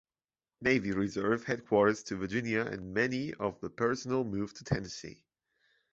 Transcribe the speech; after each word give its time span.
Navy 0.61 0.93
Reserve 0.93 1.43
headquarters 1.43 2.01
to 2.05 2.15
Virginia 2.15 2.61
and 2.61 2.91
many 2.91 3.35
of 3.35 3.59
the 3.61 3.69
personnel 3.69 4.23
moved 4.23 4.55
to 4.55 4.63
Tennessee. 4.63 5.23